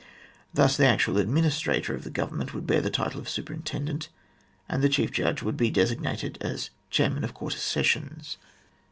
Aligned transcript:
Thus 0.51 0.77
the 0.77 0.87
actual 0.87 1.19
administrator 1.19 1.93
of 1.93 2.03
the 2.03 2.09
Government 2.09 2.55
would 2.55 2.65
bear 2.65 2.81
the 2.81 2.89
title 2.89 3.19
of 3.19 3.29
Superintendent, 3.29 4.09
and 4.67 4.81
the 4.83 4.89
chief 4.89 5.11
judge 5.11 5.43
would 5.43 5.57
be 5.57 5.69
designated 5.69 6.39
as 6.41 6.71
Chairman 6.89 7.23
of 7.23 7.35
Quarter 7.35 7.59
Sessions. 7.59 8.37